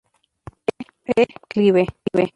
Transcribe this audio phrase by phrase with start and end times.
[1.19, 1.23] E.
[1.49, 1.85] Clive.